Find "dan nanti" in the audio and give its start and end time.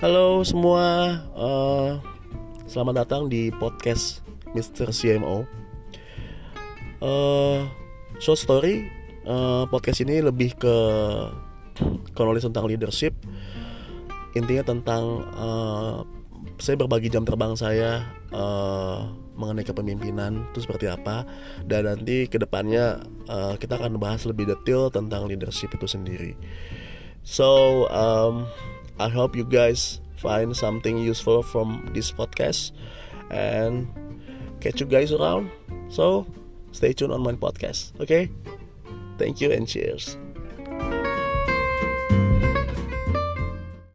21.68-22.24